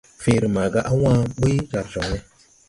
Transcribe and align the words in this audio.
Fẽẽre 0.21 0.47
maaga 0.55 0.79
á 0.89 0.93
wãã 1.01 1.15
ɓuy 1.39 1.55
jar 1.71 1.85
jɔŋ 1.91 2.05
ne. 2.11 2.17